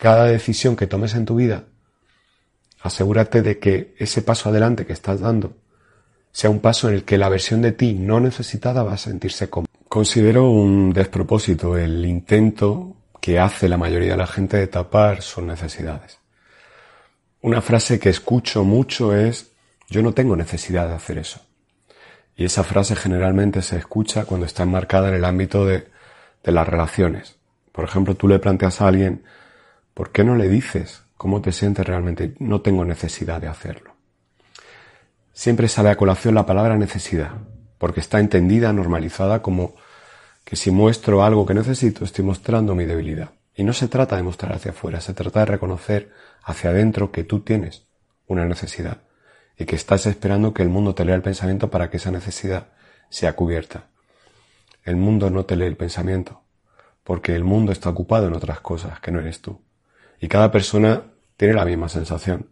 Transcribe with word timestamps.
cada 0.00 0.24
decisión 0.24 0.76
que 0.76 0.86
tomes 0.86 1.14
en 1.14 1.26
tu 1.26 1.34
vida, 1.34 1.64
asegúrate 2.80 3.42
de 3.42 3.58
que 3.58 3.94
ese 3.98 4.22
paso 4.22 4.48
adelante 4.48 4.86
que 4.86 4.94
estás 4.94 5.20
dando 5.20 5.58
sea 6.32 6.48
un 6.48 6.60
paso 6.60 6.88
en 6.88 6.94
el 6.94 7.04
que 7.04 7.18
la 7.18 7.28
versión 7.28 7.60
de 7.60 7.72
ti 7.72 7.92
no 7.92 8.18
necesitada 8.18 8.82
va 8.82 8.94
a 8.94 8.96
sentirse 8.96 9.50
cómoda. 9.50 9.68
Considero 9.88 10.50
un 10.50 10.94
despropósito 10.94 11.76
el 11.76 12.06
intento 12.06 12.96
que 13.20 13.38
hace 13.38 13.68
la 13.68 13.76
mayoría 13.76 14.12
de 14.12 14.16
la 14.16 14.26
gente 14.26 14.56
de 14.56 14.68
tapar 14.68 15.20
sus 15.20 15.44
necesidades. 15.44 16.18
Una 17.42 17.60
frase 17.60 17.98
que 17.98 18.08
escucho 18.08 18.64
mucho 18.64 19.14
es 19.14 19.52
yo 19.90 20.00
no 20.00 20.14
tengo 20.14 20.34
necesidad 20.34 20.88
de 20.88 20.94
hacer 20.94 21.18
eso. 21.18 21.40
Y 22.36 22.46
esa 22.46 22.64
frase 22.64 22.96
generalmente 22.96 23.60
se 23.60 23.76
escucha 23.76 24.24
cuando 24.24 24.46
está 24.46 24.62
enmarcada 24.62 25.10
en 25.10 25.16
el 25.16 25.26
ámbito 25.26 25.66
de, 25.66 25.88
de 26.42 26.52
las 26.52 26.66
relaciones. 26.66 27.36
Por 27.70 27.84
ejemplo, 27.84 28.14
tú 28.14 28.28
le 28.28 28.38
planteas 28.38 28.80
a 28.80 28.88
alguien, 28.88 29.24
¿por 29.94 30.12
qué 30.12 30.24
no 30.24 30.36
le 30.36 30.48
dices 30.48 31.02
cómo 31.16 31.40
te 31.40 31.52
sientes 31.52 31.86
realmente? 31.86 32.34
No 32.38 32.60
tengo 32.60 32.84
necesidad 32.84 33.40
de 33.40 33.48
hacerlo. 33.48 33.94
Siempre 35.32 35.68
sale 35.68 35.90
a 35.90 35.96
colación 35.96 36.34
la 36.34 36.46
palabra 36.46 36.76
necesidad, 36.76 37.32
porque 37.78 38.00
está 38.00 38.20
entendida, 38.20 38.72
normalizada 38.72 39.42
como 39.42 39.74
que 40.44 40.56
si 40.56 40.70
muestro 40.70 41.22
algo 41.22 41.46
que 41.46 41.54
necesito, 41.54 42.04
estoy 42.04 42.24
mostrando 42.24 42.74
mi 42.74 42.84
debilidad. 42.84 43.32
Y 43.54 43.64
no 43.64 43.72
se 43.72 43.88
trata 43.88 44.16
de 44.16 44.22
mostrar 44.22 44.52
hacia 44.52 44.72
afuera, 44.72 45.00
se 45.00 45.14
trata 45.14 45.40
de 45.40 45.46
reconocer 45.46 46.10
hacia 46.42 46.70
adentro 46.70 47.12
que 47.12 47.24
tú 47.24 47.40
tienes 47.40 47.86
una 48.26 48.46
necesidad 48.46 49.02
y 49.56 49.66
que 49.66 49.76
estás 49.76 50.06
esperando 50.06 50.54
que 50.54 50.62
el 50.62 50.68
mundo 50.68 50.94
te 50.94 51.04
lea 51.04 51.14
el 51.14 51.22
pensamiento 51.22 51.70
para 51.70 51.90
que 51.90 51.98
esa 51.98 52.10
necesidad 52.10 52.68
sea 53.10 53.34
cubierta. 53.34 53.88
El 54.84 54.96
mundo 54.96 55.30
no 55.30 55.44
te 55.44 55.56
lee 55.56 55.66
el 55.66 55.76
pensamiento, 55.76 56.42
porque 57.04 57.34
el 57.34 57.44
mundo 57.44 57.70
está 57.70 57.90
ocupado 57.90 58.26
en 58.26 58.34
otras 58.34 58.60
cosas 58.60 59.00
que 59.00 59.10
no 59.10 59.20
eres 59.20 59.42
tú. 59.42 59.60
Y 60.20 60.28
cada 60.28 60.50
persona 60.50 61.02
tiene 61.36 61.54
la 61.54 61.64
misma 61.64 61.88
sensación. 61.88 62.50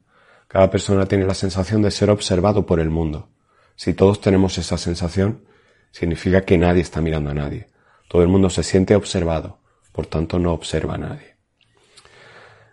Cada 0.48 0.70
persona 0.70 1.06
tiene 1.06 1.26
la 1.26 1.34
sensación 1.34 1.82
de 1.82 1.90
ser 1.90 2.10
observado 2.10 2.64
por 2.64 2.80
el 2.80 2.88
mundo. 2.88 3.28
Si 3.76 3.92
todos 3.92 4.20
tenemos 4.20 4.56
esa 4.56 4.78
sensación, 4.78 5.44
significa 5.90 6.40
que 6.40 6.56
nadie 6.56 6.80
está 6.80 7.02
mirando 7.02 7.30
a 7.30 7.34
nadie. 7.34 7.68
Todo 8.08 8.22
el 8.22 8.28
mundo 8.28 8.48
se 8.48 8.62
siente 8.62 8.96
observado, 8.96 9.60
por 9.92 10.06
tanto 10.06 10.38
no 10.38 10.52
observa 10.52 10.94
a 10.94 10.98
nadie. 10.98 11.36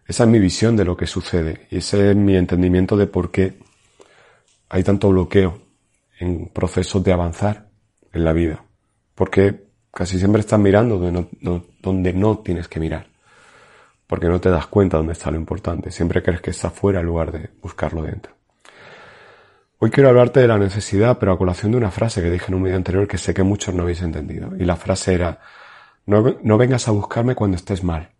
Esa 0.08 0.24
es 0.24 0.30
mi 0.30 0.40
visión 0.40 0.78
de 0.78 0.86
lo 0.86 0.96
que 0.96 1.08
sucede 1.08 1.68
y 1.70 1.78
ese 1.78 2.12
es 2.12 2.16
mi 2.16 2.36
entendimiento 2.36 2.96
de 2.96 3.08
por 3.08 3.32
qué 3.32 3.60
hay 4.70 4.84
tanto 4.84 5.10
bloqueo 5.10 5.62
en 6.20 6.48
procesos 6.48 7.04
de 7.04 7.12
avanzar 7.12 7.70
en 8.14 8.24
la 8.24 8.32
vida. 8.32 8.64
Porque 9.16 9.66
casi 9.92 10.18
siempre 10.18 10.42
estás 10.42 10.60
mirando 10.60 10.98
donde 10.98 11.28
no, 11.42 11.66
donde 11.82 12.14
no 12.14 12.40
tienes 12.40 12.68
que 12.68 12.80
mirar. 12.80 13.15
Porque 14.08 14.28
no 14.28 14.40
te 14.40 14.50
das 14.50 14.68
cuenta 14.68 14.98
dónde 14.98 15.14
está 15.14 15.32
lo 15.32 15.38
importante. 15.38 15.92
Siempre 15.92 16.22
crees 16.22 16.42
que 16.42 16.52
está 16.52 16.70
fuera 16.70 17.00
en 17.00 17.06
lugar 17.06 17.32
de 17.32 17.50
buscarlo 17.62 18.04
dentro. 18.04 18.34
Hoy 19.78 19.92
quiero 19.92 20.10
hablarte 20.10 20.40
de 20.40 20.48
la 20.48 20.58
necesidad, 20.58 21.18
pero 21.20 21.34
a 21.34 21.38
colación 21.38 21.72
de 21.72 21.78
una 21.78 21.92
frase 21.92 22.22
que 22.22 22.32
dije 22.32 22.46
en 22.48 22.56
un 22.56 22.64
video 22.64 22.78
anterior 22.78 23.08
que 23.08 23.18
sé 23.18 23.34
que 23.34 23.44
muchos 23.44 23.74
no 23.76 23.84
habéis 23.84 24.02
entendido. 24.02 24.56
Y 24.58 24.64
la 24.64 24.76
frase 24.76 25.14
era, 25.14 25.40
no, 26.06 26.38
no 26.42 26.58
vengas 26.58 26.88
a 26.88 26.92
buscarme 26.92 27.36
cuando 27.36 27.58
estés 27.58 27.84
mal. 27.84 28.12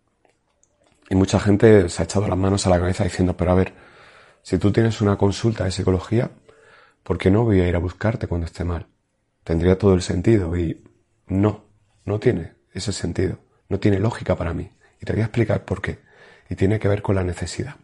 Y 1.08 1.14
mucha 1.14 1.40
gente 1.40 1.88
se 1.88 2.02
ha 2.02 2.04
echado 2.04 2.28
las 2.28 2.36
manos 2.36 2.66
a 2.66 2.70
la 2.70 2.78
cabeza 2.78 3.04
diciendo, 3.04 3.36
pero 3.36 3.52
a 3.52 3.54
ver, 3.54 3.72
si 4.42 4.58
tú 4.58 4.72
tienes 4.72 5.00
una 5.00 5.16
consulta 5.16 5.64
de 5.64 5.70
psicología, 5.70 6.30
¿por 7.02 7.18
qué 7.18 7.30
no 7.30 7.44
voy 7.44 7.60
a 7.60 7.68
ir 7.68 7.76
a 7.76 7.80
buscarte 7.80 8.26
cuando 8.26 8.46
esté 8.46 8.64
mal? 8.64 8.86
Tendría 9.42 9.78
todo 9.78 9.94
el 9.94 10.02
sentido 10.02 10.56
y 10.56 10.84
no, 11.28 11.64
no 12.04 12.18
tiene 12.18 12.54
ese 12.72 12.92
sentido, 12.92 13.38
no 13.68 13.78
tiene 13.78 13.98
lógica 13.98 14.36
para 14.36 14.52
mí. 14.52 14.70
Y 15.00 15.04
te 15.04 15.12
voy 15.12 15.22
a 15.22 15.26
explicar 15.26 15.64
por 15.64 15.82
qué. 15.82 15.98
Y 16.48 16.54
tiene 16.54 16.78
que 16.78 16.88
ver 16.88 17.02
con 17.02 17.14
la 17.14 17.24
necesidad. 17.24 17.76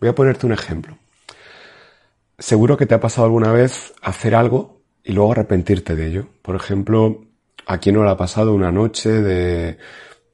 Voy 0.00 0.08
a 0.08 0.14
ponerte 0.14 0.46
un 0.46 0.52
ejemplo. 0.52 0.98
Seguro 2.38 2.76
que 2.76 2.86
te 2.86 2.94
ha 2.94 3.00
pasado 3.00 3.26
alguna 3.26 3.52
vez 3.52 3.94
hacer 4.02 4.34
algo 4.34 4.80
y 5.02 5.12
luego 5.12 5.32
arrepentirte 5.32 5.94
de 5.94 6.06
ello. 6.06 6.28
Por 6.42 6.56
ejemplo, 6.56 7.24
¿a 7.66 7.78
quién 7.78 7.94
no 7.94 8.04
le 8.04 8.10
ha 8.10 8.16
pasado 8.16 8.52
una 8.54 8.72
noche 8.72 9.10
de 9.10 9.78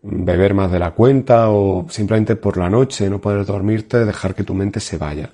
beber 0.03 0.55
más 0.55 0.73
de 0.73 0.79
la 0.79 0.93
cuenta 0.93 1.51
o 1.51 1.87
simplemente 1.91 2.37
por 2.37 2.57
la 2.57 2.71
noche 2.71 3.11
no 3.11 3.21
poder 3.21 3.45
dormirte, 3.45 4.05
dejar 4.07 4.35
que 4.35 4.45
tu 4.45 4.55
mente 4.55 4.81
se 4.81 4.97
vaya? 4.97 5.31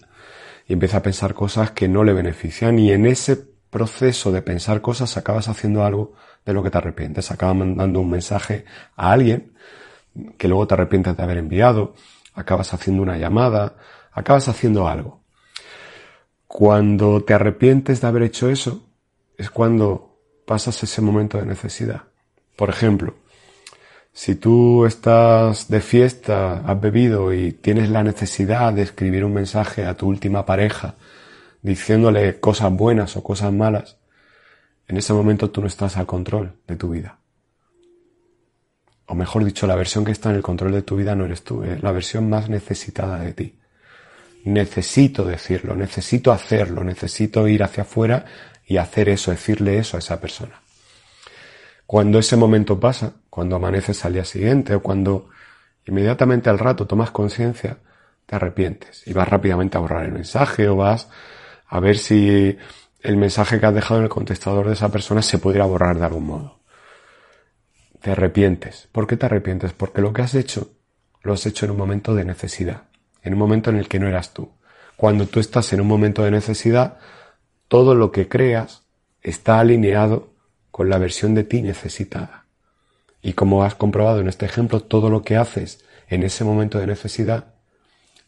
y 0.68 0.72
empieza 0.72 0.98
a 0.98 1.02
pensar 1.02 1.34
cosas 1.34 1.70
que 1.70 1.88
no 1.88 2.04
le 2.04 2.12
benefician 2.12 2.78
y 2.78 2.92
en 2.92 3.06
ese 3.06 3.36
proceso 3.70 4.32
de 4.32 4.42
pensar 4.42 4.80
cosas 4.80 5.16
acabas 5.16 5.48
haciendo 5.48 5.84
algo 5.84 6.14
de 6.44 6.52
lo 6.52 6.62
que 6.62 6.70
te 6.70 6.78
arrepientes, 6.78 7.30
acabas 7.30 7.56
mandando 7.56 8.00
un 8.00 8.10
mensaje 8.10 8.64
a 8.96 9.12
alguien 9.12 9.52
que 10.38 10.48
luego 10.48 10.66
te 10.66 10.74
arrepientes 10.74 11.16
de 11.16 11.22
haber 11.22 11.38
enviado, 11.38 11.94
acabas 12.34 12.72
haciendo 12.74 13.02
una 13.02 13.18
llamada, 13.18 13.76
acabas 14.12 14.48
haciendo 14.48 14.88
algo. 14.88 15.20
Cuando 16.46 17.22
te 17.22 17.34
arrepientes 17.34 18.00
de 18.00 18.06
haber 18.06 18.22
hecho 18.22 18.48
eso, 18.48 18.86
es 19.36 19.50
cuando 19.50 20.18
pasas 20.46 20.82
ese 20.82 21.02
momento 21.02 21.38
de 21.38 21.46
necesidad. 21.46 22.04
Por 22.56 22.70
ejemplo, 22.70 23.14
si 24.12 24.34
tú 24.34 24.86
estás 24.86 25.68
de 25.68 25.80
fiesta, 25.80 26.62
has 26.66 26.80
bebido 26.80 27.34
y 27.34 27.52
tienes 27.52 27.90
la 27.90 28.02
necesidad 28.02 28.72
de 28.72 28.82
escribir 28.82 29.24
un 29.24 29.34
mensaje 29.34 29.84
a 29.84 29.94
tu 29.94 30.08
última 30.08 30.46
pareja 30.46 30.94
diciéndole 31.60 32.40
cosas 32.40 32.72
buenas 32.72 33.16
o 33.16 33.22
cosas 33.22 33.52
malas, 33.52 33.98
en 34.88 34.96
ese 34.96 35.12
momento 35.12 35.50
tú 35.50 35.60
no 35.60 35.66
estás 35.66 35.96
al 35.96 36.06
control 36.06 36.54
de 36.66 36.76
tu 36.76 36.90
vida. 36.90 37.18
O 39.06 39.14
mejor 39.14 39.44
dicho, 39.44 39.66
la 39.66 39.76
versión 39.76 40.04
que 40.04 40.12
está 40.12 40.30
en 40.30 40.36
el 40.36 40.42
control 40.42 40.72
de 40.72 40.82
tu 40.82 40.96
vida 40.96 41.14
no 41.14 41.24
eres 41.24 41.42
tú, 41.42 41.62
es 41.62 41.82
la 41.82 41.92
versión 41.92 42.28
más 42.28 42.48
necesitada 42.48 43.18
de 43.20 43.32
ti. 43.32 43.58
Necesito 44.44 45.24
decirlo, 45.24 45.74
necesito 45.74 46.32
hacerlo, 46.32 46.84
necesito 46.84 47.46
ir 47.48 47.62
hacia 47.62 47.82
afuera 47.82 48.24
y 48.66 48.76
hacer 48.76 49.08
eso, 49.08 49.30
decirle 49.30 49.78
eso 49.78 49.96
a 49.96 50.00
esa 50.00 50.20
persona. 50.20 50.60
Cuando 51.86 52.18
ese 52.18 52.36
momento 52.36 52.80
pasa, 52.80 53.12
cuando 53.30 53.56
amaneces 53.56 54.04
al 54.04 54.14
día 54.14 54.24
siguiente 54.24 54.74
o 54.74 54.82
cuando 54.82 55.28
inmediatamente 55.86 56.50
al 56.50 56.58
rato 56.58 56.86
tomas 56.86 57.12
conciencia, 57.12 57.78
te 58.26 58.34
arrepientes 58.34 59.06
y 59.06 59.12
vas 59.12 59.28
rápidamente 59.28 59.76
a 59.76 59.80
borrar 59.80 60.04
el 60.04 60.12
mensaje 60.12 60.68
o 60.68 60.76
vas 60.76 61.08
a 61.68 61.78
ver 61.78 61.96
si 61.96 62.56
el 63.02 63.16
mensaje 63.16 63.60
que 63.60 63.66
has 63.66 63.74
dejado 63.74 64.00
en 64.00 64.04
el 64.04 64.10
contestador 64.10 64.66
de 64.66 64.72
esa 64.72 64.90
persona 64.90 65.22
se 65.22 65.38
pudiera 65.38 65.64
borrar 65.64 65.96
de 65.96 66.04
algún 66.04 66.26
modo. 66.26 66.58
Te 68.06 68.12
arrepientes. 68.12 68.88
¿Por 68.92 69.08
qué 69.08 69.16
te 69.16 69.26
arrepientes? 69.26 69.72
Porque 69.72 70.00
lo 70.00 70.12
que 70.12 70.22
has 70.22 70.36
hecho 70.36 70.70
lo 71.22 71.32
has 71.32 71.44
hecho 71.44 71.64
en 71.64 71.72
un 71.72 71.76
momento 71.76 72.14
de 72.14 72.24
necesidad, 72.24 72.82
en 73.24 73.32
un 73.32 73.38
momento 73.40 73.70
en 73.70 73.78
el 73.78 73.88
que 73.88 73.98
no 73.98 74.06
eras 74.06 74.32
tú. 74.32 74.52
Cuando 74.96 75.26
tú 75.26 75.40
estás 75.40 75.72
en 75.72 75.80
un 75.80 75.88
momento 75.88 76.22
de 76.22 76.30
necesidad, 76.30 76.98
todo 77.66 77.96
lo 77.96 78.12
que 78.12 78.28
creas 78.28 78.84
está 79.22 79.58
alineado 79.58 80.32
con 80.70 80.88
la 80.88 80.98
versión 80.98 81.34
de 81.34 81.42
ti 81.42 81.62
necesitada. 81.62 82.46
Y 83.22 83.32
como 83.32 83.64
has 83.64 83.74
comprobado 83.74 84.20
en 84.20 84.28
este 84.28 84.46
ejemplo, 84.46 84.84
todo 84.84 85.10
lo 85.10 85.22
que 85.22 85.36
haces 85.36 85.84
en 86.06 86.22
ese 86.22 86.44
momento 86.44 86.78
de 86.78 86.86
necesidad 86.86 87.54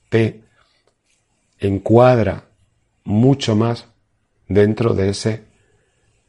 te 0.09 0.43
encuadra 1.61 2.47
mucho 3.05 3.55
más 3.55 3.87
dentro 4.49 4.95
de 4.95 5.11
ese 5.11 5.45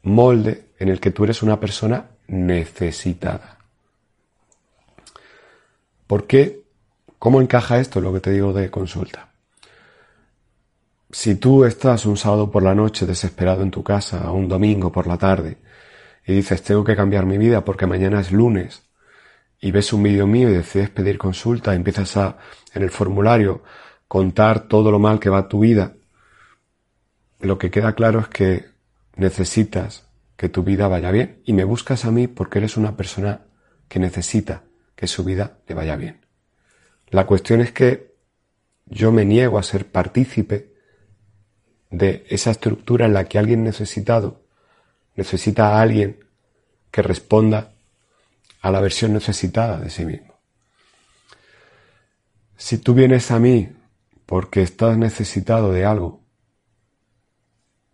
molde 0.02 0.66
en 0.78 0.88
el 0.88 1.00
que 1.00 1.10
tú 1.10 1.24
eres 1.24 1.42
una 1.42 1.58
persona 1.58 2.10
necesitada. 2.30 3.58
¿Por 6.06 6.26
qué? 6.26 6.62
¿Cómo 7.18 7.40
encaja 7.40 7.78
esto 7.78 8.00
lo 8.00 8.12
que 8.12 8.20
te 8.20 8.30
digo 8.30 8.52
de 8.52 8.70
consulta? 8.70 9.30
Si 11.10 11.34
tú 11.34 11.64
estás 11.64 12.06
un 12.06 12.16
sábado 12.16 12.50
por 12.50 12.62
la 12.62 12.74
noche 12.74 13.04
desesperado 13.04 13.62
en 13.62 13.72
tu 13.72 13.82
casa, 13.82 14.30
o 14.30 14.34
un 14.34 14.48
domingo 14.48 14.92
por 14.92 15.08
la 15.08 15.18
tarde, 15.18 15.58
y 16.24 16.34
dices, 16.34 16.62
tengo 16.62 16.84
que 16.84 16.94
cambiar 16.94 17.26
mi 17.26 17.36
vida 17.36 17.64
porque 17.64 17.86
mañana 17.86 18.20
es 18.20 18.30
lunes, 18.30 18.84
y 19.60 19.72
ves 19.72 19.92
un 19.92 20.04
vídeo 20.04 20.26
mío 20.26 20.48
y 20.48 20.54
decides 20.54 20.90
pedir 20.90 21.18
consulta, 21.18 21.74
empiezas 21.74 22.16
a, 22.16 22.38
en 22.72 22.82
el 22.84 22.90
formulario, 22.90 23.62
contar 24.06 24.68
todo 24.68 24.92
lo 24.92 25.00
mal 25.00 25.18
que 25.18 25.30
va 25.30 25.48
tu 25.48 25.60
vida, 25.60 25.94
lo 27.40 27.58
que 27.58 27.70
queda 27.70 27.94
claro 27.94 28.20
es 28.20 28.28
que 28.28 28.66
necesitas 29.16 30.09
que 30.40 30.48
tu 30.48 30.62
vida 30.62 30.88
vaya 30.88 31.10
bien 31.10 31.42
y 31.44 31.52
me 31.52 31.64
buscas 31.64 32.06
a 32.06 32.10
mí 32.10 32.26
porque 32.26 32.60
eres 32.60 32.78
una 32.78 32.96
persona 32.96 33.42
que 33.88 33.98
necesita 33.98 34.64
que 34.96 35.06
su 35.06 35.22
vida 35.22 35.58
le 35.68 35.74
vaya 35.74 35.96
bien. 35.96 36.24
La 37.08 37.26
cuestión 37.26 37.60
es 37.60 37.72
que 37.72 38.14
yo 38.86 39.12
me 39.12 39.26
niego 39.26 39.58
a 39.58 39.62
ser 39.62 39.84
partícipe 39.92 40.72
de 41.90 42.24
esa 42.30 42.52
estructura 42.52 43.04
en 43.04 43.12
la 43.12 43.26
que 43.26 43.38
alguien 43.38 43.64
necesitado 43.64 44.46
necesita 45.14 45.76
a 45.76 45.82
alguien 45.82 46.24
que 46.90 47.02
responda 47.02 47.74
a 48.62 48.70
la 48.70 48.80
versión 48.80 49.12
necesitada 49.12 49.78
de 49.78 49.90
sí 49.90 50.06
mismo. 50.06 50.40
Si 52.56 52.78
tú 52.78 52.94
vienes 52.94 53.30
a 53.30 53.38
mí 53.38 53.68
porque 54.24 54.62
estás 54.62 54.96
necesitado 54.96 55.70
de 55.70 55.84
algo, 55.84 56.24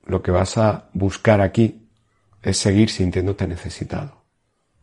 lo 0.04 0.22
que 0.22 0.30
vas 0.30 0.56
a 0.58 0.90
buscar 0.92 1.40
aquí 1.40 1.82
es 2.46 2.58
seguir 2.58 2.90
sintiéndote 2.90 3.48
necesitado. 3.48 4.22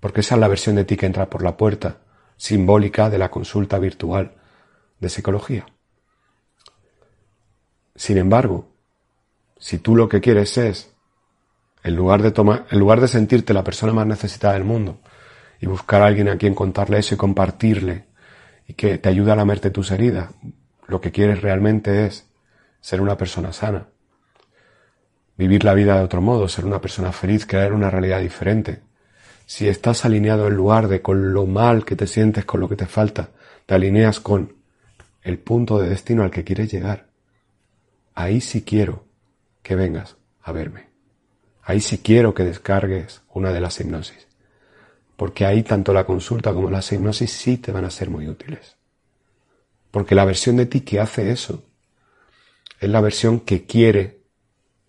Porque 0.02 0.20
esa 0.20 0.36
es 0.36 0.42
la 0.42 0.50
versión 0.50 0.76
de 0.76 0.84
ti 0.84 0.98
que 0.98 1.06
entra 1.06 1.30
por 1.30 1.44
la 1.44 1.56
puerta, 1.56 2.00
simbólica 2.36 3.10
de 3.10 3.18
la 3.18 3.32
consulta 3.32 3.80
virtual, 3.80 4.34
de 5.00 5.08
psicología. 5.08 5.66
Sin 7.96 8.18
embargo, 8.18 8.68
si 9.58 9.78
tú 9.78 9.96
lo 9.96 10.10
que 10.10 10.20
quieres 10.20 10.58
es, 10.58 10.92
en 11.86 11.96
lugar 11.96 12.22
de 12.22 12.32
tomar, 12.32 12.66
en 12.70 12.80
lugar 12.80 13.00
de 13.00 13.08
sentirte 13.08 13.54
la 13.54 13.64
persona 13.64 13.94
más 13.94 14.08
necesitada 14.08 14.56
del 14.56 14.66
mundo 14.66 15.00
y 15.62 15.66
buscar 15.66 16.02
a 16.02 16.08
alguien 16.08 16.28
a 16.28 16.38
quien 16.38 16.56
contarle 16.56 17.00
eso 17.00 17.16
y 17.16 17.18
compartirle 17.18 18.08
y 18.68 18.74
que 18.74 18.98
te 18.98 19.08
ayude 19.08 19.32
a 19.32 19.38
lamerte 19.38 19.70
tus 19.70 19.90
heridas, 19.92 20.32
lo 20.86 21.00
que 21.00 21.14
quieres 21.14 21.42
realmente 21.42 22.08
es 22.08 22.28
ser 22.82 23.00
una 23.00 23.16
persona 23.16 23.54
sana, 23.54 23.88
vivir 25.38 25.64
la 25.64 25.74
vida 25.74 25.98
de 25.98 26.04
otro 26.04 26.22
modo, 26.22 26.48
ser 26.48 26.66
una 26.66 26.82
persona 26.82 27.12
feliz, 27.12 27.46
crear 27.46 27.74
una 27.74 27.90
realidad 27.90 28.22
diferente. 28.22 28.82
Si 29.46 29.68
estás 29.68 30.06
alineado 30.06 30.48
en 30.48 30.56
lugar 30.56 30.88
de 30.88 31.02
con 31.02 31.34
lo 31.34 31.46
mal 31.46 31.86
que 31.86 31.96
te 31.96 32.08
sientes, 32.08 32.46
con 32.46 32.60
lo 32.60 32.70
que 32.70 32.76
te 32.76 32.86
falta, 32.86 33.30
te 33.66 33.76
alineas 33.76 34.20
con 34.20 34.56
el 35.22 35.40
punto 35.40 35.80
de 35.80 35.90
destino 35.90 36.24
al 36.24 36.32
que 36.32 36.44
quieres 36.44 36.72
llegar. 36.72 37.08
Ahí 38.14 38.42
sí 38.42 38.62
quiero 38.64 39.06
que 39.62 39.76
vengas 39.76 40.18
a 40.42 40.52
verme. 40.52 40.90
Ahí 41.64 41.80
sí 41.80 42.00
quiero 42.00 42.34
que 42.34 42.44
descargues 42.44 43.22
una 43.34 43.52
de 43.52 43.62
las 43.62 43.80
hipnosis. 43.80 44.28
Porque 45.16 45.46
ahí 45.46 45.64
tanto 45.64 45.94
la 45.94 46.06
consulta 46.06 46.54
como 46.54 46.70
las 46.70 46.92
hipnosis 46.92 47.32
sí 47.32 47.58
te 47.58 47.72
van 47.72 47.86
a 47.86 47.90
ser 47.90 48.10
muy 48.10 48.28
útiles. 48.28 48.76
Porque 49.92 50.16
la 50.16 50.26
versión 50.26 50.58
de 50.58 50.66
ti 50.66 50.82
que 50.82 51.00
hace 51.00 51.32
eso 51.32 51.64
es 52.80 52.90
la 52.90 53.00
versión 53.00 53.40
que 53.40 53.66
quiere 53.66 54.23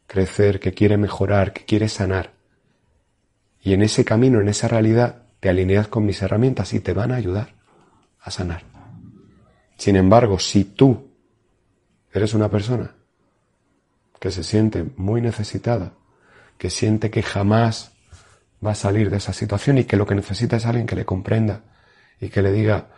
crecer, 0.06 0.60
que 0.60 0.72
quiere 0.72 0.96
mejorar, 0.96 1.52
que 1.52 1.64
quiere 1.64 1.88
sanar. 1.88 2.32
Y 3.60 3.72
en 3.72 3.82
ese 3.82 4.04
camino, 4.04 4.40
en 4.40 4.48
esa 4.48 4.68
realidad, 4.68 5.22
te 5.40 5.48
alineas 5.48 5.88
con 5.88 6.04
mis 6.04 6.20
herramientas 6.22 6.72
y 6.74 6.80
te 6.80 6.92
van 6.92 7.12
a 7.12 7.16
ayudar 7.16 7.54
a 8.20 8.30
sanar. 8.30 8.62
Sin 9.76 9.96
embargo, 9.96 10.38
si 10.38 10.64
tú 10.64 11.10
eres 12.12 12.34
una 12.34 12.50
persona 12.50 12.94
que 14.20 14.30
se 14.30 14.44
siente 14.44 14.84
muy 14.96 15.20
necesitada, 15.20 15.92
que 16.56 16.70
siente 16.70 17.10
que 17.10 17.22
jamás 17.22 17.92
va 18.64 18.70
a 18.72 18.74
salir 18.74 19.10
de 19.10 19.18
esa 19.18 19.32
situación 19.32 19.78
y 19.78 19.84
que 19.84 19.96
lo 19.96 20.06
que 20.06 20.14
necesita 20.14 20.56
es 20.56 20.66
alguien 20.66 20.86
que 20.86 20.96
le 20.96 21.04
comprenda 21.04 21.62
y 22.20 22.28
que 22.28 22.40
le 22.40 22.52
diga, 22.52 22.88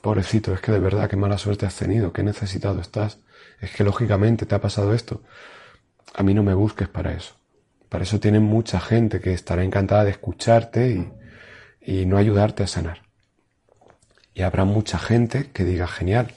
pobrecito, 0.00 0.52
es 0.54 0.60
que 0.60 0.72
de 0.72 0.80
verdad 0.80 1.08
qué 1.08 1.16
mala 1.16 1.38
suerte 1.38 1.66
has 1.66 1.76
tenido, 1.76 2.12
qué 2.12 2.22
necesitado 2.22 2.80
estás, 2.80 3.18
es 3.60 3.70
que 3.70 3.84
lógicamente 3.84 4.46
te 4.46 4.54
ha 4.54 4.60
pasado 4.60 4.94
esto 4.94 5.22
a 6.14 6.22
mí 6.22 6.34
no 6.34 6.42
me 6.42 6.54
busques 6.54 6.88
para 6.88 7.12
eso. 7.12 7.34
Para 7.88 8.04
eso 8.04 8.20
tienen 8.20 8.42
mucha 8.42 8.80
gente 8.80 9.20
que 9.20 9.32
estará 9.32 9.62
encantada 9.64 10.04
de 10.04 10.10
escucharte 10.10 11.12
y, 11.80 12.06
no 12.06 12.16
ayudarte 12.16 12.62
a 12.62 12.66
sanar. 12.66 13.02
Y 14.34 14.42
habrá 14.42 14.64
mucha 14.64 14.98
gente 14.98 15.50
que 15.52 15.64
diga, 15.64 15.86
genial, 15.86 16.32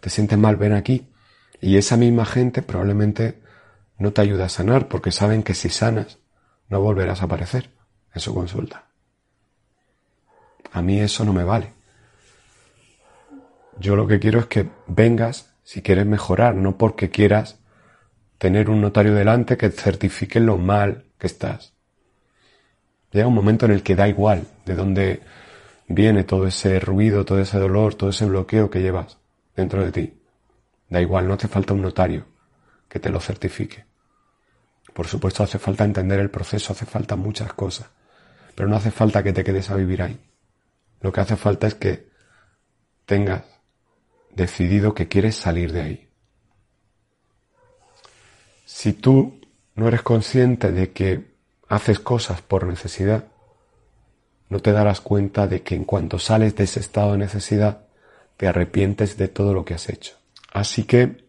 te 0.00 0.10
sientes 0.10 0.38
mal, 0.38 0.56
ven 0.56 0.72
aquí. 0.72 1.08
Y 1.60 1.76
esa 1.76 1.96
misma 1.96 2.24
gente 2.24 2.62
probablemente 2.62 3.40
no 3.98 4.12
te 4.12 4.20
ayuda 4.22 4.46
a 4.46 4.48
sanar 4.48 4.88
porque 4.88 5.10
saben 5.10 5.42
que 5.42 5.54
si 5.54 5.68
sanas 5.68 6.18
no 6.68 6.80
volverás 6.80 7.22
a 7.22 7.24
aparecer 7.24 7.70
en 8.14 8.20
su 8.20 8.34
consulta. 8.34 8.86
A 10.72 10.82
mí 10.82 11.00
eso 11.00 11.24
no 11.24 11.32
me 11.32 11.44
vale. 11.44 11.72
Yo 13.78 13.96
lo 13.96 14.06
que 14.06 14.20
quiero 14.20 14.40
es 14.40 14.46
que 14.46 14.70
vengas 14.86 15.50
si 15.62 15.82
quieres 15.82 16.06
mejorar, 16.06 16.54
no 16.54 16.76
porque 16.76 17.10
quieras 17.10 17.59
tener 18.40 18.70
un 18.70 18.80
notario 18.80 19.14
delante 19.14 19.58
que 19.58 19.70
certifique 19.70 20.40
lo 20.40 20.56
mal 20.56 21.04
que 21.18 21.26
estás. 21.26 21.74
Llega 23.12 23.26
un 23.26 23.34
momento 23.34 23.66
en 23.66 23.72
el 23.72 23.82
que 23.82 23.94
da 23.94 24.08
igual 24.08 24.46
de 24.64 24.74
dónde 24.74 25.20
viene 25.88 26.24
todo 26.24 26.46
ese 26.46 26.80
ruido, 26.80 27.26
todo 27.26 27.38
ese 27.38 27.58
dolor, 27.58 27.96
todo 27.96 28.08
ese 28.08 28.24
bloqueo 28.24 28.70
que 28.70 28.80
llevas 28.80 29.18
dentro 29.54 29.84
de 29.84 29.92
ti. 29.92 30.22
Da 30.88 31.02
igual, 31.02 31.28
no 31.28 31.34
hace 31.34 31.48
falta 31.48 31.74
un 31.74 31.82
notario 31.82 32.24
que 32.88 32.98
te 32.98 33.10
lo 33.10 33.20
certifique. 33.20 33.84
Por 34.94 35.06
supuesto 35.06 35.42
hace 35.42 35.58
falta 35.58 35.84
entender 35.84 36.18
el 36.18 36.30
proceso, 36.30 36.72
hace 36.72 36.86
falta 36.86 37.16
muchas 37.16 37.52
cosas, 37.52 37.90
pero 38.54 38.70
no 38.70 38.76
hace 38.76 38.90
falta 38.90 39.22
que 39.22 39.34
te 39.34 39.44
quedes 39.44 39.68
a 39.68 39.76
vivir 39.76 40.00
ahí. 40.00 40.18
Lo 41.02 41.12
que 41.12 41.20
hace 41.20 41.36
falta 41.36 41.66
es 41.66 41.74
que 41.74 42.08
tengas 43.04 43.44
decidido 44.34 44.94
que 44.94 45.08
quieres 45.08 45.36
salir 45.36 45.74
de 45.74 45.82
ahí. 45.82 46.09
Si 48.72 48.92
tú 48.92 49.40
no 49.74 49.88
eres 49.88 50.00
consciente 50.00 50.70
de 50.70 50.92
que 50.92 51.34
haces 51.68 51.98
cosas 51.98 52.40
por 52.40 52.66
necesidad, 52.66 53.24
no 54.48 54.60
te 54.60 54.72
darás 54.72 55.00
cuenta 55.00 55.48
de 55.48 55.62
que 55.62 55.74
en 55.74 55.84
cuanto 55.84 56.18
sales 56.20 56.54
de 56.54 56.64
ese 56.64 56.78
estado 56.78 57.12
de 57.12 57.18
necesidad, 57.18 57.82
te 58.36 58.46
arrepientes 58.46 59.18
de 59.18 59.26
todo 59.26 59.52
lo 59.52 59.64
que 59.64 59.74
has 59.74 59.88
hecho. 59.90 60.14
Así 60.52 60.84
que 60.84 61.24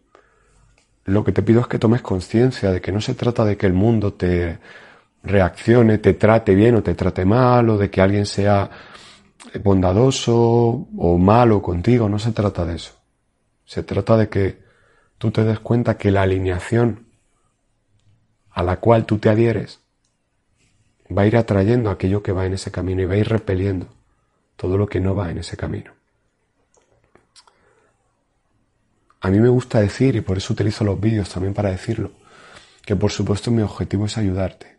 lo 1.04 1.24
que 1.24 1.32
te 1.32 1.42
pido 1.42 1.60
es 1.60 1.66
que 1.66 1.80
tomes 1.80 2.00
conciencia 2.00 2.70
de 2.70 2.80
que 2.80 2.92
no 2.92 3.00
se 3.00 3.14
trata 3.14 3.44
de 3.44 3.56
que 3.56 3.66
el 3.66 3.74
mundo 3.74 4.14
te 4.14 4.60
reaccione, 5.24 5.98
te 5.98 6.14
trate 6.14 6.54
bien 6.54 6.76
o 6.76 6.82
te 6.82 6.94
trate 6.94 7.24
mal, 7.24 7.68
o 7.68 7.76
de 7.76 7.90
que 7.90 8.00
alguien 8.00 8.24
sea 8.24 8.70
bondadoso 9.62 10.86
o 10.96 11.18
malo 11.18 11.60
contigo, 11.60 12.08
no 12.08 12.20
se 12.20 12.30
trata 12.30 12.64
de 12.64 12.76
eso. 12.76 12.92
Se 13.66 13.82
trata 13.82 14.16
de 14.16 14.28
que 14.28 14.62
tú 15.18 15.32
te 15.32 15.44
des 15.44 15.58
cuenta 15.58 15.98
que 15.98 16.12
la 16.12 16.22
alineación 16.22 17.11
a 18.52 18.62
la 18.62 18.80
cual 18.80 19.06
tú 19.06 19.18
te 19.18 19.28
adhieres, 19.28 19.80
va 21.16 21.22
a 21.22 21.26
ir 21.26 21.36
atrayendo 21.36 21.90
aquello 21.90 22.22
que 22.22 22.32
va 22.32 22.46
en 22.46 22.54
ese 22.54 22.70
camino 22.70 23.02
y 23.02 23.06
va 23.06 23.14
a 23.14 23.18
ir 23.18 23.28
repeliendo 23.28 23.88
todo 24.56 24.76
lo 24.76 24.86
que 24.86 25.00
no 25.00 25.14
va 25.14 25.30
en 25.30 25.38
ese 25.38 25.56
camino. 25.56 25.92
A 29.20 29.30
mí 29.30 29.38
me 29.38 29.48
gusta 29.48 29.80
decir, 29.80 30.16
y 30.16 30.20
por 30.20 30.38
eso 30.38 30.52
utilizo 30.52 30.84
los 30.84 31.00
vídeos 31.00 31.28
también 31.28 31.54
para 31.54 31.70
decirlo, 31.70 32.10
que 32.84 32.96
por 32.96 33.12
supuesto 33.12 33.50
mi 33.50 33.62
objetivo 33.62 34.06
es 34.06 34.18
ayudarte. 34.18 34.78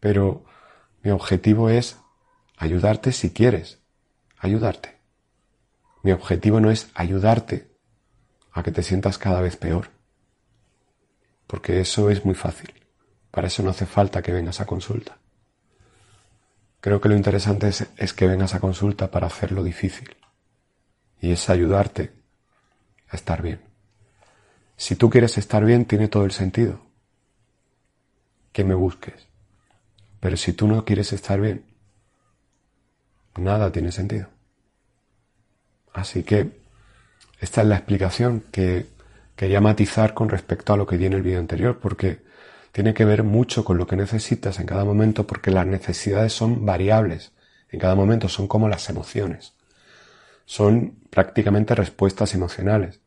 Pero 0.00 0.44
mi 1.02 1.10
objetivo 1.10 1.68
es 1.68 1.98
ayudarte 2.56 3.12
si 3.12 3.30
quieres, 3.30 3.78
ayudarte. 4.38 4.98
Mi 6.02 6.12
objetivo 6.12 6.60
no 6.60 6.70
es 6.70 6.90
ayudarte 6.94 7.70
a 8.52 8.62
que 8.62 8.72
te 8.72 8.82
sientas 8.82 9.18
cada 9.18 9.40
vez 9.40 9.56
peor 9.56 9.90
porque 11.52 11.80
eso 11.80 12.08
es 12.08 12.24
muy 12.24 12.34
fácil. 12.34 12.72
Para 13.30 13.48
eso 13.48 13.62
no 13.62 13.68
hace 13.68 13.84
falta 13.84 14.22
que 14.22 14.32
vengas 14.32 14.62
a 14.62 14.64
consulta. 14.64 15.18
Creo 16.80 16.98
que 16.98 17.10
lo 17.10 17.14
interesante 17.14 17.68
es, 17.68 18.12
que 18.14 18.26
vengas 18.26 18.54
a 18.54 18.60
consulta 18.60 19.10
para 19.10 19.26
hacerlo 19.26 19.62
difícil. 19.62 20.16
Y 21.20 21.30
es 21.30 21.50
ayudarte 21.50 22.10
a 23.10 23.16
estar 23.16 23.42
bien. 23.42 23.60
Si 24.78 24.96
tú 24.96 25.10
quieres 25.10 25.36
estar 25.36 25.62
bien, 25.62 25.84
tiene 25.84 26.08
todo 26.08 26.24
el 26.24 26.32
sentido 26.32 26.80
que 28.50 28.64
me 28.64 28.72
busques. 28.74 29.28
Pero 30.20 30.38
si 30.38 30.54
tú 30.54 30.66
no 30.66 30.86
quieres 30.86 31.12
estar 31.12 31.38
bien, 31.38 31.66
nada 33.36 33.70
tiene 33.70 33.92
sentido. 33.92 34.30
Así 35.92 36.22
que 36.22 36.50
esta 37.40 37.60
es 37.60 37.68
la 37.68 37.76
explicación 37.76 38.40
que 38.50 38.86
quería 39.36 39.60
matizar 39.60 40.14
con 40.14 40.28
respecto 40.28 40.72
a 40.72 40.76
lo 40.76 40.86
que 40.86 40.98
di 40.98 41.06
en 41.06 41.14
el 41.14 41.22
vídeo 41.22 41.38
anterior, 41.38 41.78
porque 41.80 42.22
tiene 42.72 42.94
que 42.94 43.04
ver 43.04 43.22
mucho 43.22 43.64
con 43.64 43.76
lo 43.78 43.86
que 43.86 43.96
necesitas 43.96 44.58
en 44.58 44.66
cada 44.66 44.84
momento, 44.84 45.26
porque 45.26 45.50
las 45.50 45.66
necesidades 45.66 46.32
son 46.32 46.64
variables 46.64 47.32
en 47.70 47.80
cada 47.80 47.94
momento, 47.94 48.28
son 48.28 48.48
como 48.48 48.68
las 48.68 48.88
emociones. 48.88 49.54
Son 50.44 50.98
prácticamente 51.10 51.74
respuestas 51.74 52.34
emocionales. 52.34 53.00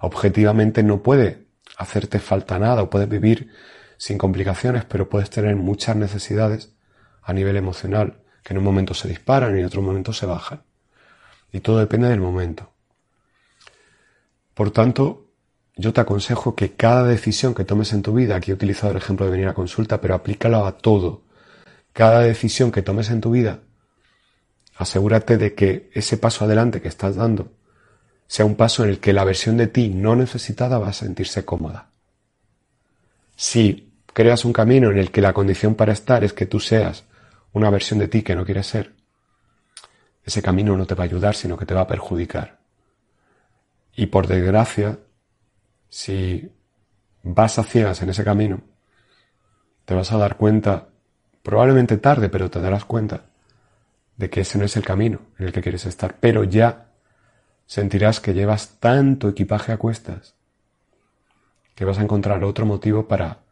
Objetivamente 0.00 0.82
no 0.82 1.02
puede 1.02 1.46
hacerte 1.78 2.18
falta 2.18 2.58
nada 2.58 2.82
o 2.82 2.90
puedes 2.90 3.08
vivir 3.08 3.50
sin 3.96 4.18
complicaciones, 4.18 4.84
pero 4.84 5.08
puedes 5.08 5.30
tener 5.30 5.56
muchas 5.56 5.96
necesidades 5.96 6.74
a 7.22 7.32
nivel 7.32 7.56
emocional, 7.56 8.22
que 8.42 8.52
en 8.52 8.58
un 8.58 8.64
momento 8.64 8.92
se 8.92 9.08
disparan 9.08 9.56
y 9.56 9.60
en 9.60 9.66
otro 9.66 9.80
momento 9.82 10.12
se 10.12 10.26
bajan. 10.26 10.62
Y 11.52 11.60
todo 11.60 11.78
depende 11.78 12.08
del 12.08 12.20
momento. 12.20 12.72
Por 14.52 14.70
tanto, 14.70 15.23
yo 15.76 15.92
te 15.92 16.00
aconsejo 16.00 16.54
que 16.54 16.72
cada 16.72 17.04
decisión 17.04 17.54
que 17.54 17.64
tomes 17.64 17.92
en 17.92 18.02
tu 18.02 18.14
vida, 18.14 18.36
aquí 18.36 18.50
he 18.50 18.54
utilizado 18.54 18.92
el 18.92 18.98
ejemplo 18.98 19.26
de 19.26 19.32
venir 19.32 19.48
a 19.48 19.54
consulta, 19.54 20.00
pero 20.00 20.14
aplícalo 20.14 20.64
a 20.64 20.78
todo. 20.78 21.22
Cada 21.92 22.20
decisión 22.20 22.70
que 22.70 22.82
tomes 22.82 23.10
en 23.10 23.20
tu 23.20 23.32
vida, 23.32 23.60
asegúrate 24.76 25.36
de 25.36 25.54
que 25.54 25.90
ese 25.92 26.16
paso 26.16 26.44
adelante 26.44 26.80
que 26.80 26.88
estás 26.88 27.16
dando 27.16 27.52
sea 28.26 28.44
un 28.44 28.56
paso 28.56 28.84
en 28.84 28.90
el 28.90 29.00
que 29.00 29.12
la 29.12 29.24
versión 29.24 29.56
de 29.56 29.66
ti 29.66 29.88
no 29.88 30.16
necesitada 30.16 30.78
va 30.78 30.88
a 30.88 30.92
sentirse 30.92 31.44
cómoda. 31.44 31.90
Si 33.36 33.92
creas 34.12 34.44
un 34.44 34.52
camino 34.52 34.90
en 34.90 34.98
el 34.98 35.10
que 35.10 35.20
la 35.20 35.32
condición 35.32 35.74
para 35.74 35.92
estar 35.92 36.24
es 36.24 36.32
que 36.32 36.46
tú 36.46 36.60
seas 36.60 37.04
una 37.52 37.70
versión 37.70 37.98
de 37.98 38.08
ti 38.08 38.22
que 38.22 38.36
no 38.36 38.44
quieres 38.44 38.66
ser, 38.66 38.92
ese 40.24 40.40
camino 40.40 40.76
no 40.76 40.86
te 40.86 40.94
va 40.94 41.04
a 41.04 41.06
ayudar, 41.06 41.34
sino 41.34 41.56
que 41.56 41.66
te 41.66 41.74
va 41.74 41.82
a 41.82 41.86
perjudicar. 41.86 42.58
Y 43.94 44.06
por 44.06 44.26
desgracia, 44.26 44.98
si 45.94 46.50
vas 47.22 47.56
a 47.60 47.62
ciegas 47.62 48.02
en 48.02 48.10
ese 48.10 48.24
camino, 48.24 48.62
te 49.84 49.94
vas 49.94 50.10
a 50.10 50.18
dar 50.18 50.36
cuenta, 50.36 50.88
probablemente 51.40 51.98
tarde, 51.98 52.28
pero 52.28 52.50
te 52.50 52.60
darás 52.60 52.84
cuenta 52.84 53.26
de 54.16 54.28
que 54.28 54.40
ese 54.40 54.58
no 54.58 54.64
es 54.64 54.76
el 54.76 54.84
camino 54.84 55.20
en 55.38 55.46
el 55.46 55.52
que 55.52 55.62
quieres 55.62 55.86
estar. 55.86 56.16
Pero 56.18 56.42
ya 56.42 56.90
sentirás 57.64 58.18
que 58.18 58.34
llevas 58.34 58.80
tanto 58.80 59.28
equipaje 59.28 59.70
a 59.70 59.76
cuestas 59.76 60.34
que 61.76 61.84
vas 61.84 62.00
a 62.00 62.02
encontrar 62.02 62.42
otro 62.42 62.66
motivo 62.66 63.06
para 63.06 63.44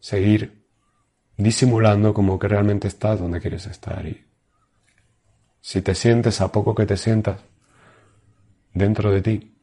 seguir 0.00 0.64
disimulando 1.36 2.14
como 2.14 2.38
que 2.38 2.48
realmente 2.48 2.88
estás 2.88 3.20
donde 3.20 3.38
quieres 3.38 3.66
estar. 3.66 4.06
Y 4.06 4.24
si 5.60 5.82
te 5.82 5.94
sientes 5.94 6.40
a 6.40 6.50
poco 6.50 6.74
que 6.74 6.86
te 6.86 6.96
sientas 6.96 7.42
dentro 8.72 9.10
de 9.10 9.20
ti, 9.20 9.55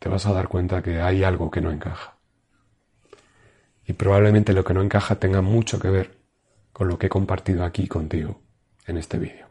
te 0.00 0.08
vas 0.08 0.26
a 0.26 0.32
dar 0.32 0.48
cuenta 0.48 0.82
que 0.82 1.00
hay 1.00 1.22
algo 1.22 1.50
que 1.50 1.60
no 1.60 1.70
encaja. 1.70 2.16
Y 3.86 3.92
probablemente 3.92 4.54
lo 4.54 4.64
que 4.64 4.74
no 4.74 4.82
encaja 4.82 5.16
tenga 5.16 5.42
mucho 5.42 5.78
que 5.78 5.90
ver 5.90 6.18
con 6.72 6.88
lo 6.88 6.98
que 6.98 7.06
he 7.06 7.10
compartido 7.10 7.64
aquí 7.64 7.86
contigo 7.86 8.40
en 8.86 8.96
este 8.96 9.18
vídeo. 9.18 9.46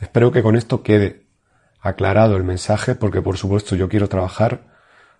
Espero 0.00 0.32
que 0.32 0.42
con 0.42 0.56
esto 0.56 0.82
quede 0.82 1.26
aclarado 1.78 2.36
el 2.36 2.44
mensaje 2.44 2.94
porque 2.94 3.20
por 3.20 3.36
supuesto 3.36 3.76
yo 3.76 3.88
quiero 3.88 4.08
trabajar 4.08 4.70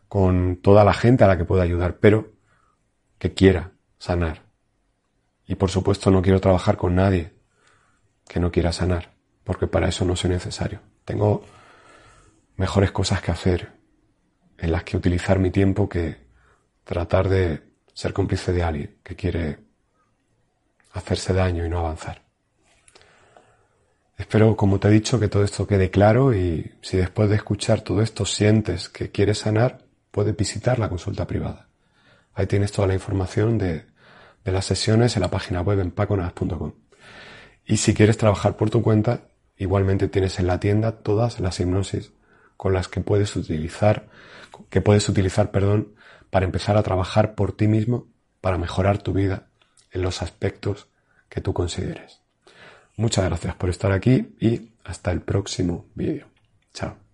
con 0.08 0.56
toda 0.56 0.82
la 0.82 0.94
gente 0.94 1.24
a 1.24 1.28
la 1.28 1.36
que 1.36 1.44
pueda 1.44 1.62
ayudar, 1.62 1.98
pero 1.98 2.32
que 3.18 3.34
quiera 3.34 3.72
sanar. 3.98 4.42
Y 5.46 5.56
por 5.56 5.70
supuesto 5.70 6.10
no 6.10 6.22
quiero 6.22 6.40
trabajar 6.40 6.78
con 6.78 6.94
nadie 6.94 7.34
que 8.26 8.40
no 8.40 8.50
quiera 8.50 8.72
sanar, 8.72 9.12
porque 9.44 9.66
para 9.66 9.88
eso 9.88 10.06
no 10.06 10.16
soy 10.16 10.30
necesario. 10.30 10.80
Tengo 11.04 11.44
mejores 12.60 12.92
cosas 12.92 13.22
que 13.22 13.30
hacer 13.30 13.72
en 14.58 14.70
las 14.70 14.84
que 14.84 14.98
utilizar 14.98 15.38
mi 15.38 15.50
tiempo 15.50 15.88
que 15.88 16.18
tratar 16.84 17.26
de 17.26 17.62
ser 17.94 18.12
cómplice 18.12 18.52
de 18.52 18.62
alguien 18.62 18.96
que 19.02 19.16
quiere 19.16 19.60
hacerse 20.92 21.32
daño 21.32 21.64
y 21.64 21.70
no 21.70 21.78
avanzar. 21.78 22.20
Espero, 24.18 24.56
como 24.56 24.78
te 24.78 24.88
he 24.88 24.90
dicho, 24.90 25.18
que 25.18 25.28
todo 25.28 25.42
esto 25.42 25.66
quede 25.66 25.90
claro 25.90 26.34
y 26.34 26.74
si 26.82 26.98
después 26.98 27.30
de 27.30 27.36
escuchar 27.36 27.80
todo 27.80 28.02
esto 28.02 28.26
sientes 28.26 28.90
que 28.90 29.10
quieres 29.10 29.38
sanar, 29.38 29.86
puedes 30.10 30.36
visitar 30.36 30.78
la 30.78 30.90
consulta 30.90 31.26
privada. 31.26 31.68
Ahí 32.34 32.46
tienes 32.46 32.72
toda 32.72 32.88
la 32.88 32.94
información 32.94 33.56
de, 33.56 33.86
las 34.44 34.66
sesiones 34.66 35.16
en 35.16 35.22
la 35.22 35.30
página 35.30 35.62
web 35.62 35.80
en 35.80 35.92
paconas.com. 35.92 36.74
Y 37.64 37.78
si 37.78 37.94
quieres 37.94 38.18
trabajar 38.18 38.58
por 38.58 38.68
tu 38.68 38.82
cuenta, 38.82 39.30
igualmente 39.56 40.08
tienes 40.08 40.38
en 40.38 40.46
la 40.46 40.60
tienda 40.60 40.92
todas 40.92 41.40
las 41.40 41.58
hipnosis 41.58 42.12
con 42.60 42.74
las 42.74 42.88
que 42.88 43.00
puedes 43.00 43.36
utilizar, 43.36 44.10
que 44.68 44.82
puedes 44.82 45.08
utilizar, 45.08 45.50
perdón, 45.50 45.94
para 46.28 46.44
empezar 46.44 46.76
a 46.76 46.82
trabajar 46.82 47.34
por 47.34 47.56
ti 47.56 47.68
mismo, 47.68 48.06
para 48.42 48.58
mejorar 48.58 48.98
tu 48.98 49.14
vida 49.14 49.46
en 49.92 50.02
los 50.02 50.20
aspectos 50.20 50.86
que 51.30 51.40
tú 51.40 51.54
consideres. 51.54 52.20
Muchas 52.98 53.24
gracias 53.24 53.54
por 53.54 53.70
estar 53.70 53.92
aquí 53.92 54.34
y 54.38 54.72
hasta 54.84 55.10
el 55.10 55.22
próximo 55.22 55.86
vídeo. 55.94 56.26
Chao. 56.74 57.09